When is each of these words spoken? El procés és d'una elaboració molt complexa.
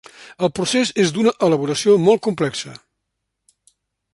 El 0.45 0.49
procés 0.59 0.91
és 1.03 1.11
d'una 1.17 1.33
elaboració 1.49 1.99
molt 2.07 2.25
complexa. 2.29 2.75